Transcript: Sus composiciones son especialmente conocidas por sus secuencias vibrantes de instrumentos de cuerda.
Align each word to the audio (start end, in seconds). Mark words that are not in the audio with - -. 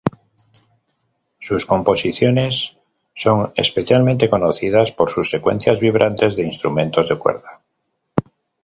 Sus 1.39 1.67
composiciones 1.67 2.75
son 3.13 3.53
especialmente 3.55 4.31
conocidas 4.31 4.91
por 4.91 5.11
sus 5.11 5.29
secuencias 5.29 5.79
vibrantes 5.79 6.35
de 6.35 6.41
instrumentos 6.43 7.07
de 7.09 7.19
cuerda. 7.19 7.61